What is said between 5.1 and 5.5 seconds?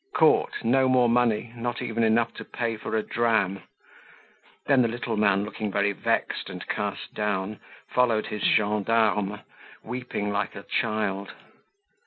man,